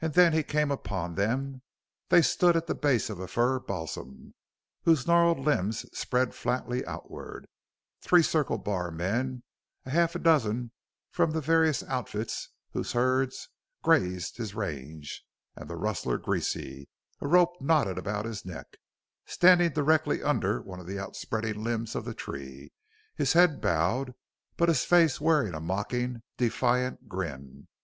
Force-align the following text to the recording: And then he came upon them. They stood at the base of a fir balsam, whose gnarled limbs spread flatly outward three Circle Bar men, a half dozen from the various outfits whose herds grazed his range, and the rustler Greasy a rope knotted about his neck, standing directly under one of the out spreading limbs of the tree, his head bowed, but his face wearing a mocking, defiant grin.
And 0.00 0.14
then 0.14 0.32
he 0.32 0.44
came 0.44 0.70
upon 0.70 1.16
them. 1.16 1.62
They 2.08 2.22
stood 2.22 2.56
at 2.56 2.68
the 2.68 2.74
base 2.76 3.10
of 3.10 3.18
a 3.18 3.26
fir 3.26 3.58
balsam, 3.58 4.36
whose 4.84 5.08
gnarled 5.08 5.40
limbs 5.40 5.84
spread 5.92 6.36
flatly 6.36 6.86
outward 6.86 7.48
three 8.00 8.22
Circle 8.22 8.58
Bar 8.58 8.92
men, 8.92 9.42
a 9.84 9.90
half 9.90 10.12
dozen 10.12 10.70
from 11.10 11.32
the 11.32 11.40
various 11.40 11.82
outfits 11.82 12.50
whose 12.74 12.92
herds 12.92 13.48
grazed 13.82 14.36
his 14.36 14.54
range, 14.54 15.24
and 15.56 15.68
the 15.68 15.74
rustler 15.74 16.16
Greasy 16.16 16.88
a 17.20 17.26
rope 17.26 17.60
knotted 17.60 17.98
about 17.98 18.26
his 18.26 18.44
neck, 18.46 18.76
standing 19.26 19.72
directly 19.72 20.22
under 20.22 20.62
one 20.62 20.78
of 20.78 20.86
the 20.86 20.96
out 21.00 21.16
spreading 21.16 21.64
limbs 21.64 21.96
of 21.96 22.04
the 22.04 22.14
tree, 22.14 22.70
his 23.16 23.32
head 23.32 23.60
bowed, 23.60 24.14
but 24.56 24.68
his 24.68 24.84
face 24.84 25.20
wearing 25.20 25.54
a 25.54 25.60
mocking, 25.60 26.22
defiant 26.36 27.08
grin. 27.08 27.66